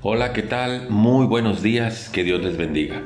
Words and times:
Hola, 0.00 0.32
¿qué 0.32 0.42
tal? 0.42 0.90
Muy 0.90 1.26
buenos 1.26 1.60
días, 1.60 2.08
que 2.08 2.22
Dios 2.22 2.40
les 2.40 2.56
bendiga. 2.56 3.02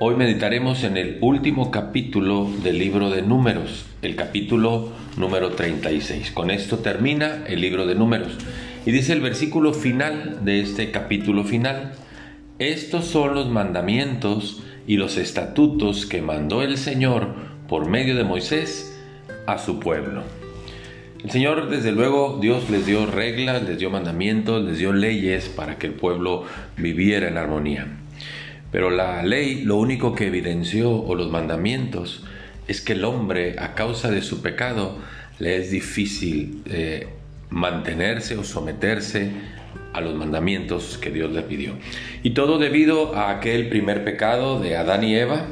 Hoy 0.00 0.16
meditaremos 0.16 0.82
en 0.82 0.96
el 0.96 1.18
último 1.20 1.70
capítulo 1.70 2.50
del 2.64 2.80
libro 2.80 3.08
de 3.10 3.22
números, 3.22 3.86
el 4.02 4.16
capítulo 4.16 4.90
número 5.16 5.50
36. 5.50 6.32
Con 6.32 6.50
esto 6.50 6.78
termina 6.78 7.44
el 7.46 7.60
libro 7.60 7.86
de 7.86 7.94
números. 7.94 8.36
Y 8.84 8.90
dice 8.90 9.12
el 9.12 9.20
versículo 9.20 9.72
final 9.72 10.44
de 10.44 10.58
este 10.60 10.90
capítulo 10.90 11.44
final, 11.44 11.92
estos 12.58 13.04
son 13.04 13.36
los 13.36 13.48
mandamientos 13.48 14.60
y 14.88 14.96
los 14.96 15.18
estatutos 15.18 16.04
que 16.04 16.20
mandó 16.20 16.62
el 16.62 16.78
Señor 16.78 17.28
por 17.68 17.88
medio 17.88 18.16
de 18.16 18.24
Moisés 18.24 19.00
a 19.46 19.58
su 19.58 19.78
pueblo. 19.78 20.24
El 21.24 21.30
Señor, 21.30 21.70
desde 21.70 21.90
luego, 21.90 22.38
Dios 22.38 22.68
les 22.68 22.84
dio 22.84 23.06
reglas, 23.06 23.62
les 23.62 23.78
dio 23.78 23.88
mandamientos, 23.88 24.62
les 24.62 24.76
dio 24.76 24.92
leyes 24.92 25.48
para 25.48 25.78
que 25.78 25.86
el 25.86 25.94
pueblo 25.94 26.44
viviera 26.76 27.28
en 27.28 27.38
armonía. 27.38 27.86
Pero 28.70 28.90
la 28.90 29.22
ley 29.22 29.62
lo 29.62 29.76
único 29.76 30.14
que 30.14 30.26
evidenció, 30.26 30.92
o 30.92 31.14
los 31.14 31.30
mandamientos, 31.30 32.24
es 32.68 32.82
que 32.82 32.92
el 32.92 33.06
hombre, 33.06 33.56
a 33.58 33.74
causa 33.74 34.10
de 34.10 34.20
su 34.20 34.42
pecado, 34.42 34.98
le 35.38 35.56
es 35.56 35.70
difícil 35.70 36.62
eh, 36.66 37.08
mantenerse 37.48 38.36
o 38.36 38.44
someterse 38.44 39.30
a 39.94 40.02
los 40.02 40.14
mandamientos 40.14 40.98
que 40.98 41.10
Dios 41.10 41.32
le 41.32 41.40
pidió. 41.40 41.72
Y 42.22 42.30
todo 42.30 42.58
debido 42.58 43.16
a 43.16 43.30
aquel 43.30 43.70
primer 43.70 44.04
pecado 44.04 44.60
de 44.60 44.76
Adán 44.76 45.04
y 45.04 45.14
Eva, 45.14 45.46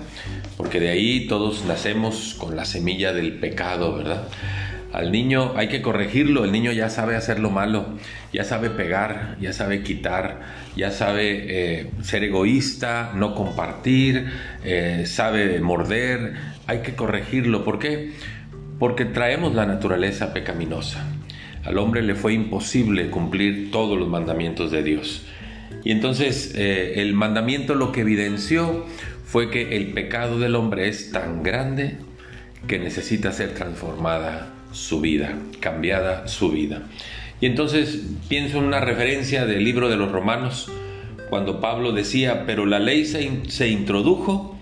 porque 0.59 0.81
de 0.81 0.91
ahí 0.91 1.27
todos 1.29 1.65
nacemos 1.65 2.35
con 2.39 2.57
la 2.57 2.67
semilla 2.67 3.15
del 3.15 3.39
pecado, 3.39 3.97
¿verdad? 3.97 4.29
Al 4.93 5.11
niño 5.11 5.55
hay 5.57 5.69
que 5.69 5.81
corregirlo, 5.81 6.45
el 6.45 6.53
niño 6.53 6.71
ya 6.71 6.91
sabe 6.91 7.17
hacer 7.17 7.41
lo 7.41 7.49
malo, 7.49 7.87
ya 8.31 8.45
sabe 8.45 8.69
pegar, 8.69 9.39
ya 9.41 9.55
sabe 9.55 9.83
quitar, 9.83 10.41
ya 10.77 10.91
sabe 10.91 11.81
eh, 11.81 11.91
ser 12.03 12.25
egoísta, 12.25 13.13
no 13.15 13.35
compartir, 13.35 14.27
eh, 14.65 15.05
sabe 15.07 15.59
morder, 15.61 16.35
hay 16.67 16.81
que 16.81 16.95
corregirlo. 16.95 17.65
¿Por 17.65 17.79
qué? 17.79 18.13
Porque 18.79 19.07
traemos 19.07 19.55
la 19.55 19.65
naturaleza 19.65 20.35
pecaminosa. 20.35 21.07
Al 21.65 21.79
hombre 21.79 22.03
le 22.03 22.15
fue 22.15 22.35
imposible 22.35 23.09
cumplir 23.09 23.71
todos 23.71 23.99
los 23.99 24.09
mandamientos 24.09 24.71
de 24.71 24.83
Dios. 24.83 25.25
Y 25.85 25.91
entonces 25.91 26.53
eh, 26.55 27.01
el 27.01 27.15
mandamiento 27.15 27.75
lo 27.75 27.93
que 27.93 28.03
evidenció 28.03 28.85
fue 29.25 29.49
que 29.49 29.75
el 29.75 29.93
pecado 29.95 30.39
del 30.39 30.55
hombre 30.55 30.89
es 30.89 31.13
tan 31.13 31.43
grande 31.43 31.97
que 32.67 32.79
necesita 32.79 33.33
ser 33.33 33.55
transformada 33.55 34.53
su 34.73 35.01
vida, 35.01 35.39
cambiada 35.61 36.29
su 36.29 36.51
vida. 36.51 36.83
Y 37.41 37.47
entonces 37.47 38.03
pienso 38.29 38.59
en 38.59 38.65
una 38.65 38.81
referencia 38.81 39.47
del 39.47 39.65
libro 39.65 39.89
de 39.89 39.97
los 39.97 40.13
Romanos, 40.13 40.71
cuando 41.29 41.61
Pablo 41.61 41.93
decía, 41.93 42.45
pero 42.47 42.67
la 42.67 42.79
ley 42.79 43.05
se, 43.05 43.69
introdujo, 43.69 44.57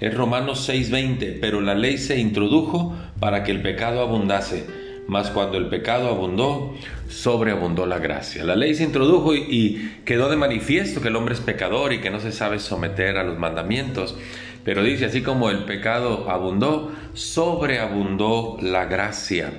es 0.00 0.12
Romanos 0.12 0.68
6:20, 0.68 1.38
pero 1.40 1.60
la 1.60 1.74
ley 1.74 1.98
se 1.98 2.18
introdujo 2.18 2.94
para 3.20 3.44
que 3.44 3.52
el 3.52 3.62
pecado 3.62 4.00
abundase, 4.00 4.66
mas 5.06 5.30
cuando 5.30 5.58
el 5.58 5.66
pecado 5.66 6.08
abundó, 6.08 6.74
sobreabundó 7.08 7.86
la 7.86 7.98
gracia. 7.98 8.44
La 8.44 8.56
ley 8.56 8.74
se 8.74 8.84
introdujo 8.84 9.34
y, 9.34 9.46
y 9.48 10.00
quedó 10.04 10.28
de 10.28 10.36
manifiesto 10.36 11.00
que 11.00 11.08
el 11.08 11.16
hombre 11.16 11.34
es 11.34 11.40
pecador 11.40 11.92
y 11.92 12.00
que 12.00 12.10
no 12.10 12.20
se 12.20 12.32
sabe 12.32 12.58
someter 12.58 13.16
a 13.16 13.24
los 13.24 13.38
mandamientos. 13.38 14.16
Pero 14.64 14.82
dice, 14.82 15.04
así 15.04 15.22
como 15.22 15.50
el 15.50 15.64
pecado 15.64 16.28
abundó, 16.28 16.92
sobreabundó 17.14 18.58
la 18.60 18.86
gracia. 18.86 19.52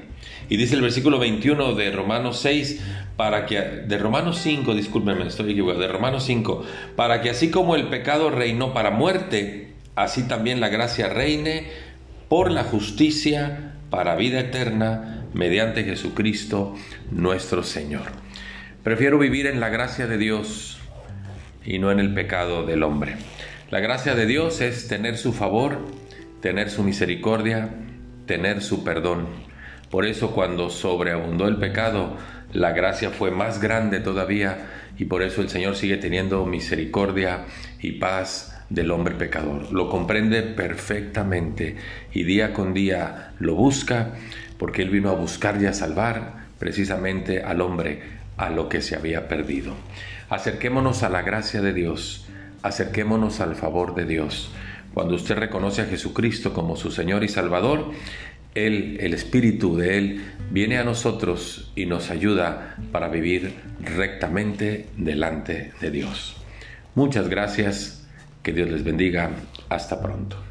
Y 0.50 0.58
dice 0.58 0.76
el 0.76 0.82
versículo 0.82 1.20
21 1.20 1.76
de 1.76 1.92
Romanos 1.92 2.40
6, 2.40 2.82
para 3.16 3.46
que, 3.46 3.60
de 3.60 3.98
Romanos 3.98 4.38
5, 4.44 4.76
discúlpenme, 4.76 5.26
estoy 5.26 5.52
equivocado, 5.52 5.80
de 5.80 5.88
Romanos 5.88 6.24
5, 6.26 6.64
para 6.96 7.22
que 7.22 7.30
así 7.30 7.50
como 7.50 7.76
el 7.76 7.88
pecado 7.88 8.30
reinó 8.30 8.74
para 8.74 8.92
muerte, 8.92 9.74
así 9.96 10.28
también 10.28 10.60
la 10.60 10.70
gracia 10.70 11.10
reine 11.10 11.68
por 12.30 12.52
la 12.52 12.64
justicia 12.64 13.74
para 13.90 14.16
vida 14.16 14.40
eterna 14.40 15.17
mediante 15.34 15.84
Jesucristo 15.84 16.76
nuestro 17.12 17.64
Señor. 17.64 18.06
Prefiero 18.84 19.20
vivir 19.20 19.48
en 19.48 19.60
la 19.60 19.70
gracia 19.70 20.08
de 20.08 20.18
Dios 20.18 20.80
y 21.66 21.80
no 21.80 21.92
en 21.92 22.00
el 22.00 22.14
pecado 22.14 22.66
del 22.66 22.84
hombre. 22.84 23.18
La 23.70 23.80
gracia 23.82 24.16
de 24.16 24.26
Dios 24.26 24.62
es 24.62 24.88
tener 24.88 25.18
su 25.18 25.34
favor, 25.34 25.80
tener 26.42 26.70
su 26.70 26.84
misericordia, 26.84 27.70
tener 28.26 28.62
su 28.62 28.84
perdón. 28.84 29.28
Por 29.90 30.06
eso 30.06 30.32
cuando 30.32 30.70
sobreabundó 30.70 31.48
el 31.48 31.58
pecado, 31.58 32.16
la 32.54 32.72
gracia 32.72 33.10
fue 33.10 33.32
más 33.32 33.60
grande 33.60 34.00
todavía 34.00 34.68
y 34.98 35.06
por 35.06 35.22
eso 35.22 35.42
el 35.42 35.50
Señor 35.50 35.76
sigue 35.76 35.98
teniendo 35.98 36.46
misericordia 36.46 37.46
y 37.82 37.94
paz 37.94 38.58
del 38.70 38.92
hombre 38.92 39.16
pecador. 39.16 39.72
Lo 39.72 39.90
comprende 39.90 40.44
perfectamente 40.44 41.76
y 42.14 42.24
día 42.24 42.54
con 42.54 42.74
día 42.74 43.34
lo 43.40 43.56
busca 43.56 44.14
porque 44.58 44.82
Él 44.82 44.90
vino 44.90 45.10
a 45.10 45.16
buscar 45.16 45.62
y 45.62 45.66
a 45.66 45.74
salvar 45.74 46.48
precisamente 46.60 47.44
al 47.44 47.62
hombre 47.62 48.02
a 48.38 48.50
lo 48.50 48.70
que 48.70 48.82
se 48.82 48.96
había 48.96 49.28
perdido. 49.28 49.74
Acerquémonos 50.30 51.04
a 51.04 51.10
la 51.10 51.22
gracia 51.22 51.62
de 51.62 51.74
Dios 51.74 52.28
acerquémonos 52.68 53.40
al 53.40 53.56
favor 53.56 53.96
de 53.96 54.06
Dios. 54.06 54.50
Cuando 54.94 55.16
usted 55.16 55.38
reconoce 55.38 55.82
a 55.82 55.86
Jesucristo 55.86 56.54
como 56.54 56.76
su 56.76 56.92
Señor 56.92 57.24
y 57.24 57.28
Salvador, 57.28 57.92
Él, 58.56 58.98
el 59.00 59.14
Espíritu 59.14 59.76
de 59.76 59.98
Él, 59.98 60.26
viene 60.52 60.78
a 60.78 60.84
nosotros 60.84 61.72
y 61.76 61.86
nos 61.86 62.10
ayuda 62.10 62.76
para 62.92 63.08
vivir 63.08 63.54
rectamente 63.82 64.88
delante 64.98 65.72
de 65.80 65.92
Dios. 65.92 66.38
Muchas 66.96 67.30
gracias, 67.30 68.08
que 68.42 68.54
Dios 68.54 68.70
les 68.70 68.84
bendiga, 68.84 69.32
hasta 69.70 70.02
pronto. 70.02 70.47